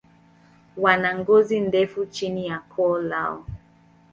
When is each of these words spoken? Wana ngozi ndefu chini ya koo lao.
Wana 0.77 1.15
ngozi 1.19 1.59
ndefu 1.59 2.05
chini 2.05 2.47
ya 2.47 2.59
koo 2.59 2.97
lao. 2.99 3.45